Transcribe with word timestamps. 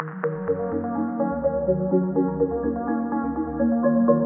Thank 0.00 0.24
you. 4.10 4.19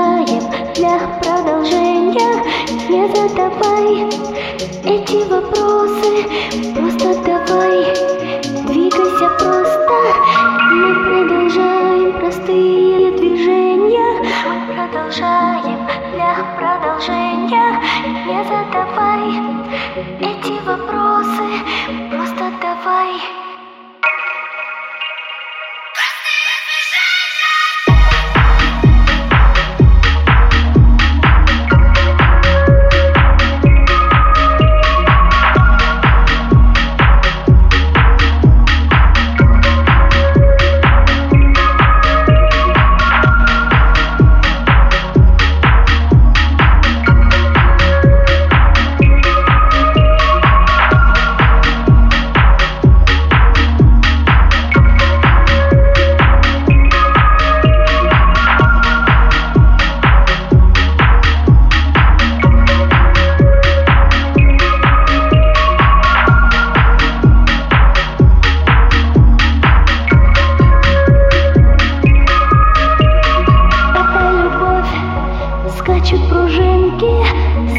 читаем 0.00 0.42
для 0.74 0.98
продолжения 1.22 2.42
Не 2.88 3.06
задавай 3.08 4.08
эти 4.84 5.28
вопросы. 5.28 6.89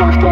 soft 0.00 0.29